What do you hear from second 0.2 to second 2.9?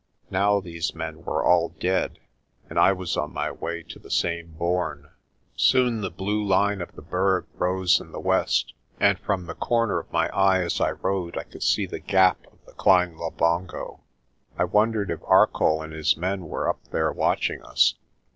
Now these men were all dead, and